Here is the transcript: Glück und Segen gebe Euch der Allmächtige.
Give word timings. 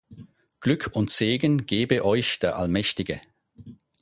Glück 0.61 0.89
und 0.93 1.11
Segen 1.11 1.67
gebe 1.67 2.03
Euch 2.03 2.39
der 2.39 2.55
Allmächtige. 2.55 3.21